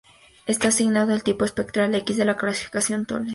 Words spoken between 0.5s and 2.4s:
asignado al tipo espectral X de la